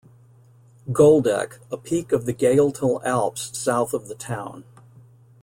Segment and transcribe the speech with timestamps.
[0.91, 4.63] Goldeck, a peak of the Gailtal Alps south of the town.